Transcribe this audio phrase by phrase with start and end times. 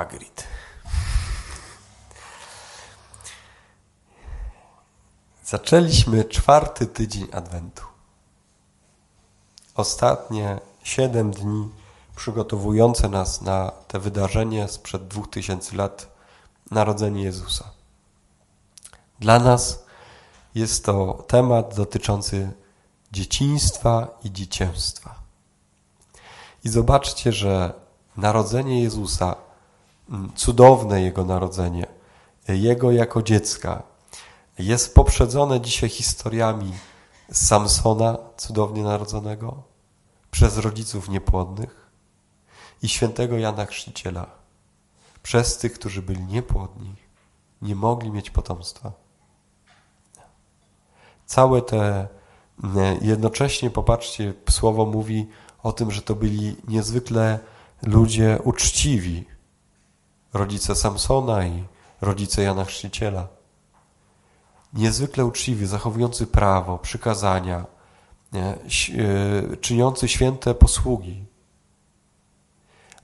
[0.00, 0.44] Hagrid.
[5.44, 7.82] Zaczęliśmy czwarty tydzień Adwentu.
[9.74, 11.68] Ostatnie siedem dni
[12.16, 16.08] przygotowujące nas na te wydarzenie sprzed dwóch tysięcy lat,
[16.70, 17.70] narodzenie Jezusa.
[19.18, 19.84] Dla nas
[20.54, 22.52] jest to temat dotyczący
[23.12, 25.14] dzieciństwa i dziecięstwa.
[26.64, 27.72] I zobaczcie, że
[28.16, 29.49] narodzenie Jezusa,
[30.34, 31.86] cudowne Jego narodzenie,
[32.48, 33.82] Jego jako dziecka,
[34.58, 36.72] jest poprzedzone dzisiaj historiami
[37.32, 39.62] Samsona, cudownie narodzonego,
[40.30, 41.90] przez rodziców niepłodnych
[42.82, 44.26] i świętego Jana Chrzciciela,
[45.22, 46.94] przez tych, którzy byli niepłodni,
[47.62, 48.92] nie mogli mieć potomstwa.
[51.26, 52.08] Całe te,
[53.02, 55.28] jednocześnie popatrzcie, słowo mówi
[55.62, 57.38] o tym, że to byli niezwykle
[57.82, 59.24] ludzie uczciwi,
[60.32, 61.64] rodzice Samsona i
[62.00, 63.26] rodzice Jana Chrzciciela.
[64.72, 67.64] Niezwykle uczciwi, zachowujący prawo, przykazania,
[68.32, 71.24] nie, e, czyniący święte posługi.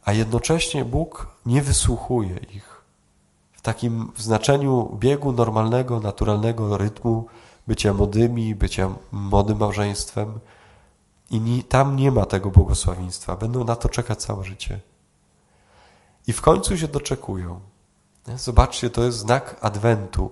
[0.04, 2.76] A jednocześnie Bóg nie wysłuchuje ich
[3.52, 7.26] w takim znaczeniu biegu normalnego, naturalnego rytmu
[7.66, 10.38] bycia młodymi, bycia młodym małżeństwem.
[11.30, 13.36] I tam nie ma tego błogosławieństwa.
[13.36, 14.80] Będą na to czekać całe życie.
[16.26, 17.60] I w końcu się doczekują.
[18.36, 20.30] Zobaczcie, to jest znak Adwentu,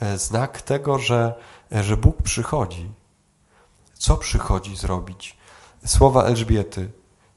[0.00, 1.34] e, znak tego, że,
[1.72, 2.90] e, że Bóg przychodzi.
[3.94, 5.36] Co przychodzi zrobić?
[5.86, 6.90] Słowa Elżbiety.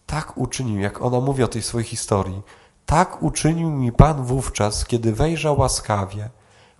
[0.06, 2.42] Tak uczynił, jak ona mówi o tej swojej historii.
[2.86, 6.30] Tak uczynił mi Pan wówczas, kiedy wejrzał łaskawie,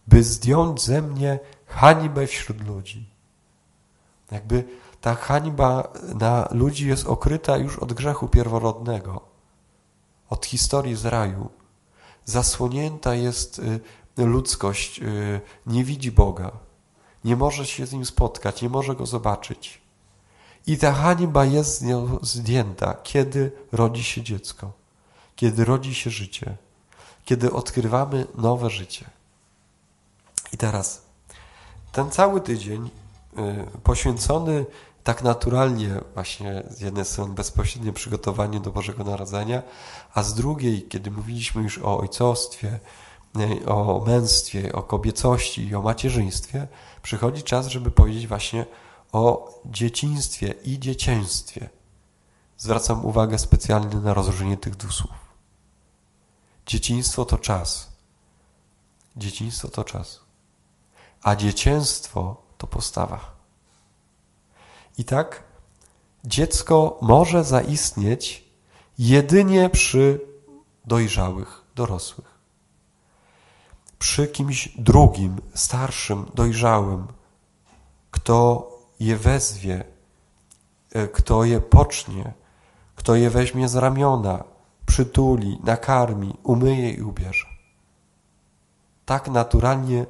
[0.08, 3.10] by zdjąć ze mnie hańbę wśród ludzi.
[4.32, 4.64] Jakby
[5.02, 9.22] ta hańba na ludzi jest okryta już od grzechu pierworodnego,
[10.30, 11.50] od historii z raju.
[12.26, 16.52] Zasłonięta jest y, ludzkość, y, nie widzi Boga,
[17.24, 19.82] nie może się z Nim spotkać, nie może Go zobaczyć.
[20.68, 24.72] I ta hańba jest z nią zdjęta, kiedy rodzi się dziecko,
[25.36, 26.58] kiedy rodzi się życie,
[27.26, 29.10] kiedy odkrywamy nowe życie.
[30.52, 31.02] I teraz
[31.92, 32.90] ten cały tydzień
[33.38, 34.66] y, poświęcony
[35.08, 39.64] tak naturalnie właśnie z jednej strony bezpośrednie przygotowanie do Bożego Narodzenia,
[40.14, 42.80] a z drugiej, kiedy mówiliśmy już o ojcostwie,
[43.68, 46.68] o męstwie, o kobiecości i o macierzyństwie,
[47.02, 48.66] przychodzi czas, żeby powiedzieć właśnie
[49.12, 51.70] o dzieciństwie i dzieciństwie.
[52.58, 55.36] Zwracam uwagę specjalnie na rozróżnienie tych dwóch słów.
[56.66, 57.92] Dzieciństwo to czas.
[59.16, 60.28] Dzieciństwo to czas
[61.24, 63.37] a dzieciństwo to postawa.
[64.98, 65.44] I tak
[66.26, 68.46] dziecko może zaistnieć
[69.00, 70.22] jedynie przy
[70.86, 72.38] dojrzałych, dorosłych.
[74.00, 77.08] Przy kimś drugim, starszym, dojrzałym,
[78.12, 78.70] kto
[79.00, 79.84] je wezwie,
[80.94, 82.34] e, kto je pocznie,
[82.96, 84.44] kto je weźmie z ramiona,
[84.86, 87.48] przytuli, nakarmi, umyje i ubierze.
[89.06, 90.06] Tak naturalnie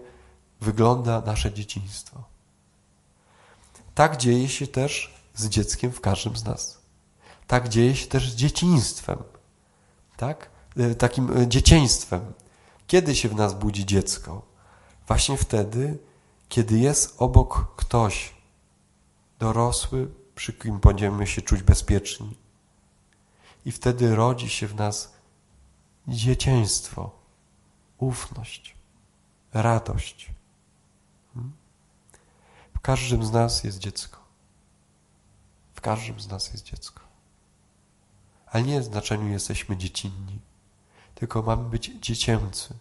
[0.61, 2.23] wygląda nasze dzieciństwo.
[3.97, 6.81] Tak dzieje się też z dzieckiem w każdym z nas.
[7.47, 9.23] Tak dzieje się też z dzieciństwem.
[10.17, 10.49] Tak?
[10.77, 12.33] E, takim e, dzieciństwem.
[12.87, 14.41] Kiedy się w nas budzi dziecko?
[15.07, 15.97] Właśnie wtedy,
[16.49, 18.33] kiedy jest obok ktoś
[19.39, 22.35] dorosły, przy kim będziemy się czuć bezpieczni.
[23.65, 25.13] I wtedy rodzi się w nas
[26.07, 27.11] dzieciństwo,
[27.97, 28.75] ufność,
[29.53, 30.37] radość.
[32.77, 34.19] W każdym z nas jest dziecko.
[35.73, 37.01] W każdym z nas jest dziecko.
[38.45, 40.39] Ale nie w znaczeniu jesteśmy dziecinni,
[41.15, 42.73] tylko mamy być dziecięcy.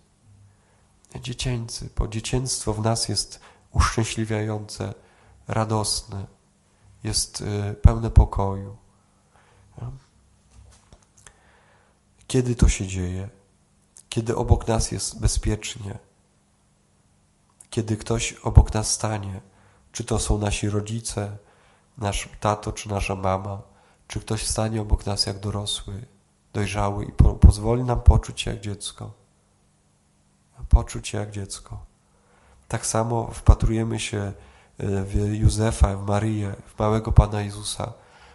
[1.21, 3.41] Dziecięcy, bo dzieciństwo w nas jest
[3.73, 4.95] uszczęśliwiające,
[5.49, 6.27] radosne,
[7.05, 8.77] jest y, pełne pokoju.
[12.27, 13.29] Kiedy to się dzieje?
[14.09, 15.99] Kiedy obok nas jest bezpiecznie,
[17.71, 19.41] kiedy ktoś obok nas stanie,
[19.97, 21.37] czy to są nasi rodzice,
[21.99, 23.63] nasz tato czy nasza mama,
[24.09, 26.07] czy ktoś stanie obok nas jak dorosły,
[26.53, 29.13] dojrzały i po pozwoli nam poczuć się jak dziecko.
[30.69, 31.79] Poczuć się jak dziecko.
[32.69, 34.33] Tak samo wpatrujemy się e,
[34.79, 37.93] w Józefa, w Maryję, w małego Pana Jezusa.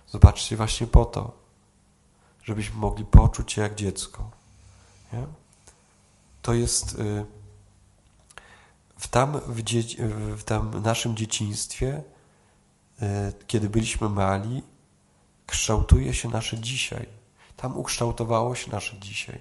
[0.07, 1.31] Zobaczcie właśnie po to,
[2.43, 4.29] żebyśmy mogli poczuć się jak dziecko.
[5.13, 5.25] Nie?
[6.41, 6.99] To jest...
[6.99, 7.40] Y
[9.01, 9.61] w tam w,
[10.37, 12.03] w tam naszym dzieciństwie,
[13.01, 14.63] e, kiedy byliśmy mali,
[15.47, 17.07] kształtuje się nasze dzisiaj.
[17.57, 19.39] Tam ukształtowało się nasze dzisiaj.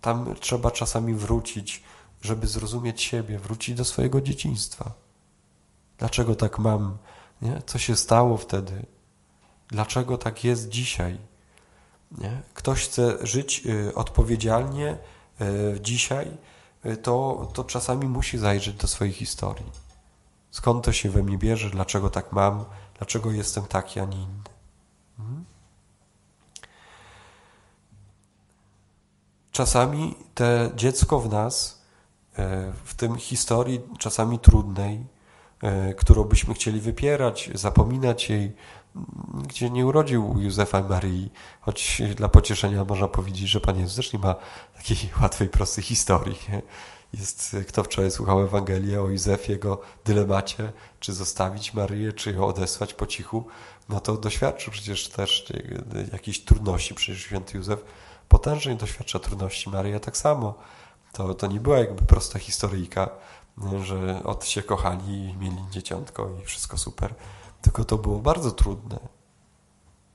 [0.00, 1.82] Tam trzeba czasami wrócić,
[2.20, 4.92] żeby zrozumieć siebie, wrócić do swojego dzieciństwa.
[5.98, 6.98] Dlaczego tak mam?
[7.42, 7.62] Nie?
[7.66, 8.86] Co się stało wtedy?
[9.68, 11.18] Dlaczego tak jest dzisiaj?
[12.18, 12.42] Nie?
[12.54, 14.98] Ktoś chce żyć y, odpowiedzialnie
[15.40, 16.36] y, dzisiaj,
[17.02, 19.70] to, to czasami musi zajrzeć do swojej historii.
[20.50, 21.70] Skąd to się we mnie bierze?
[21.70, 22.64] Dlaczego tak mam?
[22.98, 24.42] Dlaczego jestem taki, a nie inny?
[25.18, 25.44] Mhm.
[29.52, 31.82] Czasami te dziecko w nas,
[32.84, 35.06] w tym historii czasami trudnej,
[35.96, 38.56] którą byśmy chcieli wypierać, zapominać jej,
[39.48, 41.30] gdzie nie urodził Józefa Maryi,
[41.60, 44.34] choć dla pocieszenia można powiedzieć, że Pan Jezus też nie ma
[44.76, 46.38] takiej łatwej, prostej historii.
[47.12, 52.94] Jest, kto wczoraj słuchał Ewangelię o Józefie, jego dylemacie, czy zostawić Maryję, czy ją odesłać
[52.94, 53.46] po cichu,
[53.88, 55.52] no to doświadczył przecież też
[56.12, 56.94] jakichś trudności.
[56.94, 57.84] Przecież święty Józef
[58.28, 60.54] potężnie doświadcza trudności, Maryja tak samo.
[61.12, 63.10] To, to nie była jakby prosta historyjka,
[63.82, 67.14] że od się kochali i mieli dzieciątko i wszystko super
[67.62, 68.98] tylko to było bardzo trudne.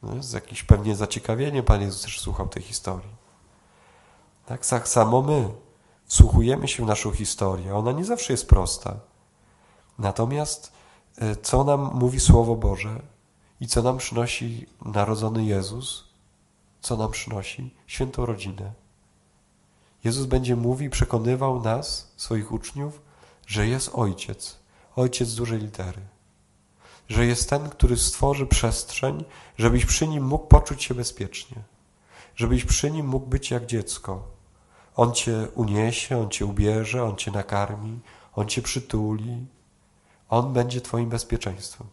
[0.03, 3.15] No, z jakimś pewnie zaciekawieniem Pan Jezus też słuchał tej historii.
[4.45, 5.49] Tak, samo my
[6.05, 7.75] wsłuchujemy się w naszą historię.
[7.75, 8.99] Ona nie zawsze jest prosta.
[9.99, 10.71] Natomiast
[11.17, 13.01] e, co nam mówi Słowo Boże
[13.59, 16.03] i co nam przynosi narodzony Jezus,
[16.81, 18.73] co nam przynosi świętą rodzinę.
[20.03, 23.01] Jezus będzie mówił, przekonywał nas, swoich uczniów,
[23.47, 24.59] że jest Ojciec,
[24.95, 26.01] Ojciec z dużej litery
[27.09, 29.25] że jest ten, który stworzy przestrzeń,
[29.57, 31.57] żebyś przy nim mógł poczuć się bezpiecznie,
[32.35, 34.27] żebyś przy nim mógł być jak dziecko.
[34.95, 37.99] On cię uniesie, on cię ubierze, on cię nakarmi,
[38.33, 39.45] on cię przytuli.
[40.29, 41.87] On będzie twoim bezpieczeństwem.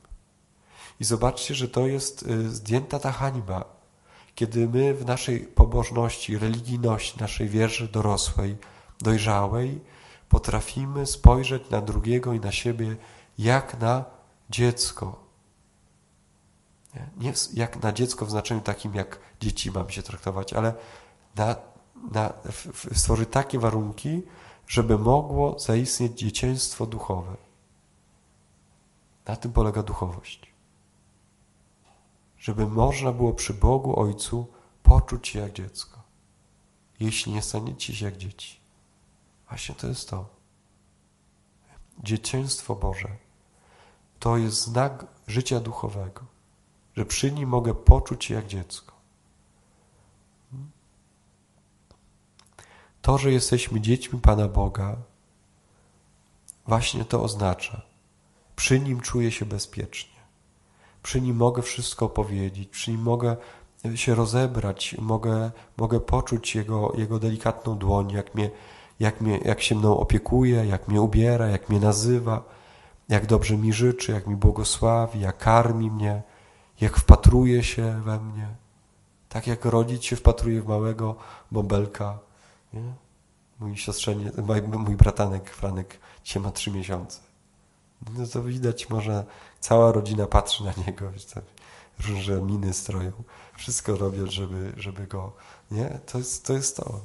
[1.00, 3.64] I zobaczcie, że to jest y, zdjęta ta hańba,
[4.34, 8.56] kiedy my w naszej pobożności, religijności, naszej wierze dorosłej,
[9.00, 9.80] dojrzałej,
[10.28, 12.96] potrafimy spojrzeć na drugiego i na siebie
[13.38, 14.13] jak na
[14.54, 15.24] dziecko.
[17.16, 20.74] Nie jak na dziecko w znaczeniu takim, jak dzieci mam się traktować, ale
[21.36, 21.56] na,
[22.10, 22.32] na,
[22.94, 24.22] stworzyć takie warunki,
[24.66, 27.36] żeby mogło zaistnieć dzieciństwo duchowe.
[29.26, 30.54] Na tym polega duchowość.
[32.38, 34.46] Żeby można było przy Bogu Ojcu
[34.82, 36.02] poczuć się jak dziecko.
[37.00, 38.60] Jeśli nie staniecie się jak dzieci.
[39.48, 40.28] Właśnie to jest to.
[41.98, 43.23] Dzieciństwo Boże
[44.24, 46.20] to jest znak życia duchowego,
[46.96, 48.92] że przy nim mogę poczuć się jak dziecko.
[53.02, 54.96] To, że jesteśmy dziećmi Pana Boga,
[56.66, 57.82] właśnie to oznacza.
[58.56, 60.20] Przy nim czuję się bezpiecznie.
[61.02, 63.36] Przy nim mogę wszystko powiedzieć, przy nim mogę
[63.94, 68.50] się rozebrać, mogę, mogę poczuć jego, jego delikatną dłoń, jak, mnie,
[69.00, 72.63] jak, mnie, jak się mną opiekuje, jak mnie ubiera, jak mnie nazywa
[73.08, 76.22] jak dobrze mi życzy, jak mi błogosławi, jak karmi mnie,
[76.80, 78.48] jak wpatruje się we mnie.
[79.28, 81.16] Tak jak rodzic się wpatruje w małego
[81.50, 82.18] bąbelka.
[82.72, 82.94] Nie?
[83.60, 84.32] Mój siostrzenie,
[84.78, 87.20] mój bratanek Franek dzisiaj ma trzy miesiące.
[88.18, 89.24] No to widać, może
[89.60, 91.10] cała rodzina patrzy na niego,
[92.08, 93.12] różne miny stroją,
[93.56, 95.32] wszystko robią, żeby, żeby go,
[95.70, 95.98] nie?
[96.06, 97.00] To jest, to jest to.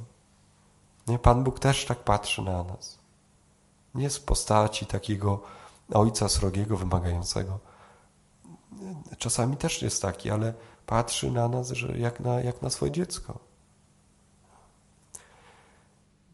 [1.07, 1.19] Nie?
[1.19, 2.99] Pan Bóg też tak patrzy na nas.
[3.95, 5.41] Nie z postaci takiego
[5.93, 7.59] ojca srogiego, wymagającego.
[9.17, 10.53] Czasami też jest taki, ale
[10.85, 13.39] patrzy na nas że jak, na, jak na swoje dziecko.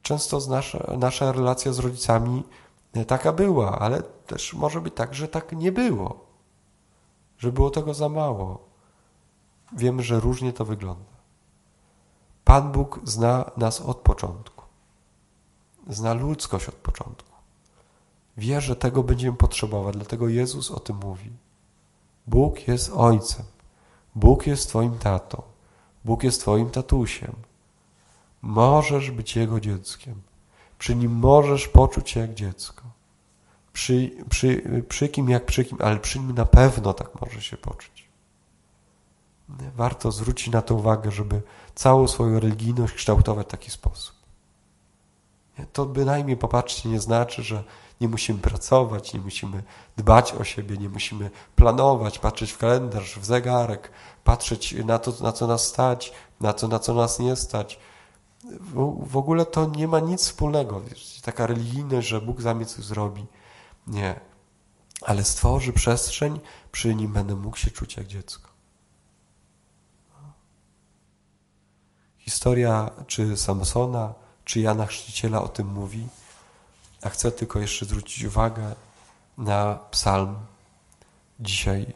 [0.02, 2.44] Często nasza, nasza relacja z rodzicami
[3.08, 6.26] taka była, ale też może być tak, że tak nie było,
[7.38, 8.60] że było tego za mało.
[9.74, 11.16] Wiemy, że różnie to wygląda.
[12.44, 14.66] Pan Bóg zna nas od początku.
[15.88, 17.35] Zna ludzkość od początku.
[18.38, 21.32] Wie, że tego będziemy potrzebować, dlatego Jezus o tym mówi.
[22.28, 23.46] Bóg jest Ojcem.
[24.16, 25.42] Bóg jest Twoim tatą.
[26.06, 27.36] Bóg jest Twoim tatusiem.
[28.42, 30.22] Możesz być Jego dzieckiem.
[30.80, 32.84] Przy Nim możesz poczuć się jak dziecko.
[33.74, 37.58] Przy, przy, przy kim jak przy kim, ale przy Nim na pewno tak może się
[37.58, 38.10] poczuć.
[39.76, 41.42] Warto zwrócić na to uwagę, żeby
[41.76, 44.16] całą swoją religijność kształtować w taki sposób.
[45.74, 47.64] To bynajmniej, popatrzcie, nie znaczy, że
[48.02, 49.64] nie musimy pracować, nie musimy
[49.98, 53.92] dbać o siebie, nie musimy planować, patrzeć w kalendarz, w zegarek,
[54.24, 57.80] patrzeć na to, na co nas stać, na co, na co nas nie stać.
[58.44, 60.82] W, w ogóle to nie ma nic wspólnego.
[61.22, 63.26] Taka religijność, że Bóg za mnie coś zrobi.
[63.88, 64.20] Nie.
[65.02, 66.40] Ale stworzy przestrzeń,
[66.72, 68.50] przy nim będę mógł się czuć jak dziecko.
[72.18, 74.14] Historia czy Samsona,
[74.46, 76.08] czy Jana Chrzciciela o tym mówi,
[77.06, 78.76] a chcę tylko jeszcze zwrócić uwagę
[79.38, 80.36] na psalm
[81.40, 81.94] dzisiaj.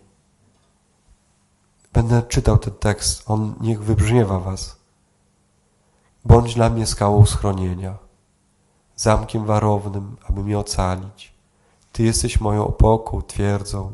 [1.93, 4.75] Będę czytał ten tekst, on niech wybrzmiewa was.
[6.25, 7.97] Bądź dla mnie skałą schronienia,
[8.95, 11.33] zamkiem warownym, aby mnie ocalić.
[11.91, 13.91] Ty jesteś moją opoką, twierdzą.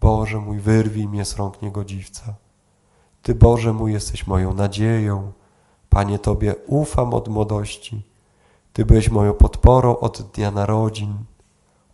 [0.00, 2.34] Boże mój, wyrwij mnie z rąk niegodziwca.
[3.22, 5.32] Ty, Boże mój, jesteś moją nadzieją.
[5.88, 8.11] Panie, Tobie ufam od młodości.
[8.72, 11.24] Ty byłeś moją podporą od dnia narodzin,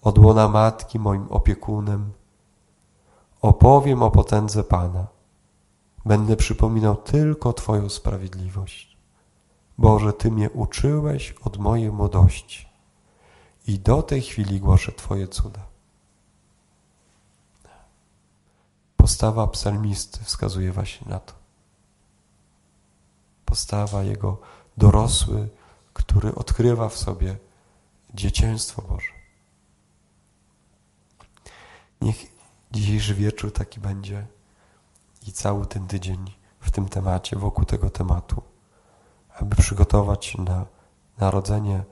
[0.03, 2.13] od łona matki moim opiekunem.
[3.43, 5.07] Opowiem o potędze Pana.
[6.05, 8.99] Będę przypominał tylko Twoją sprawiedliwość.
[9.79, 12.69] Boże, Ty mnie uczyłeś od mojej młodości
[13.67, 15.61] i do tej chwili głoszę Twoje cuda.
[18.97, 21.33] Postawa psalmisty wskazuje właśnie na to.
[23.45, 24.39] Postawa jego
[24.77, 25.49] dorosły,
[25.99, 27.39] który odkrywa w sobie
[28.15, 29.13] dzieciństwo Boże.
[32.01, 32.17] Niech
[32.73, 34.27] dzisiejszy wieczór taki będzie
[35.27, 38.43] i cały ten tydzień w tym temacie, wokół tego tematu,
[39.39, 40.67] aby przygotować na
[41.19, 41.85] narodzenie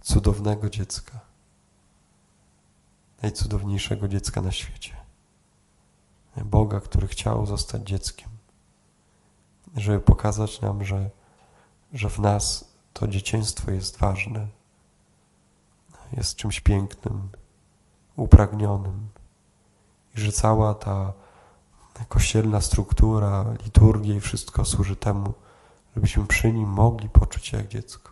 [0.00, 1.20] cudownego dziecka,
[3.22, 4.96] najcudowniejszego dziecka na świecie.
[6.44, 8.28] Boga, który chciał zostać dzieckiem,
[9.76, 11.10] żeby pokazać nam, że,
[11.92, 12.67] że w nas
[12.98, 14.48] to dzieciństwo jest ważne,
[16.12, 17.28] jest czymś pięknym,
[18.16, 19.08] upragnionym
[20.16, 21.12] i że cała ta
[22.08, 25.34] kościelna struktura, liturgia i wszystko służy temu,
[25.94, 28.10] żebyśmy przy nim mogli poczuć się jak dziecko.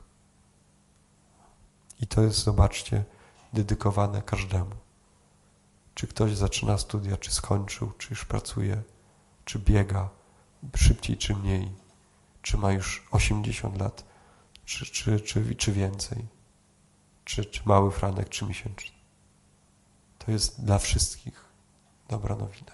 [2.00, 3.04] I to jest, zobaczcie,
[3.52, 4.76] dedykowane każdemu.
[5.94, 8.82] Czy ktoś zaczyna studia, czy skończył, czy już pracuje,
[9.44, 10.08] czy biega
[10.76, 11.72] szybciej, czy mniej,
[12.42, 14.15] czy ma już 80 lat,
[14.66, 16.26] czy, czy, czy, czy więcej,
[17.24, 18.96] czy, czy mały franek, czy miesięczny.
[20.18, 21.44] To jest dla wszystkich
[22.08, 22.72] dobra nowina.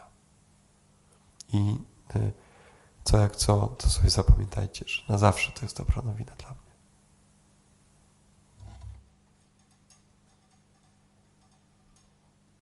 [1.52, 1.76] I
[2.16, 2.32] y,
[3.04, 6.62] co jak co, to sobie zapamiętajcie, że na zawsze to jest dobra nowina dla mnie.